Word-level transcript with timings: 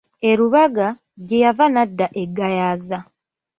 E 0.29 0.31
Lubaga, 0.39 0.87
gye 1.25 1.37
yava 1.43 1.65
n'adda 1.71 2.07
e 2.21 2.23
Gayaza. 2.37 2.99